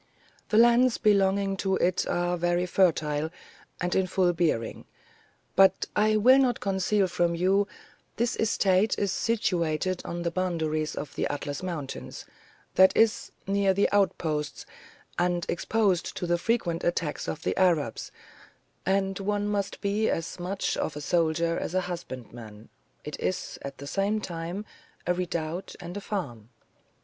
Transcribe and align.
The 0.49 0.57
lands 0.57 0.97
belonging 0.97 1.57
to 1.57 1.75
it 1.75 2.07
are 2.07 2.35
very 2.35 2.65
fertile, 2.65 3.29
and 3.79 3.93
in 3.93 4.07
full 4.07 4.33
bearing; 4.33 4.85
but 5.55 5.85
I 5.95 6.17
will 6.17 6.39
not 6.39 6.59
conceal 6.59 7.05
from 7.05 7.35
you, 7.35 7.67
this 8.17 8.35
estate 8.37 8.97
is 8.97 9.11
situated 9.11 10.01
on 10.03 10.23
the 10.23 10.31
boundaries 10.31 10.95
of 10.95 11.13
the 11.13 11.27
Atlas 11.27 11.61
mountains, 11.61 12.25
that 12.73 12.97
is, 12.97 13.31
near 13.45 13.75
the 13.75 13.87
outposts, 13.91 14.65
and 15.19 15.45
exposed 15.47 16.17
to 16.17 16.25
the 16.25 16.39
frequent 16.39 16.83
attacks 16.83 17.27
of 17.27 17.43
the 17.43 17.55
Arabs, 17.55 18.11
and 18.87 19.19
one 19.19 19.47
must 19.47 19.81
be 19.81 20.09
as 20.09 20.39
much 20.39 20.75
of 20.77 20.95
a 20.95 21.01
soldier 21.01 21.59
as 21.59 21.75
a 21.75 21.81
husbandman: 21.81 22.69
it 23.03 23.19
is, 23.19 23.59
at 23.61 23.77
the 23.77 23.85
same 23.85 24.19
time, 24.19 24.65
a 25.05 25.13
redoubt 25.13 25.75
and 25.79 25.95
a 25.95 26.01
farm. 26.01 26.49